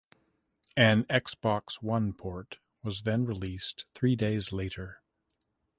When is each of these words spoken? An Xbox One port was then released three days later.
An 0.75 1.03
Xbox 1.03 1.75
One 1.75 2.11
port 2.13 2.57
was 2.81 3.03
then 3.03 3.23
released 3.23 3.85
three 3.93 4.15
days 4.15 4.51
later. 4.51 4.99